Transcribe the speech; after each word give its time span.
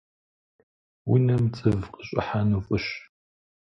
Унэм 1.11 1.43
цӏыв 1.55 1.81
къыщӏыхьэну 1.93 2.61
фӏыщ. 2.65 2.85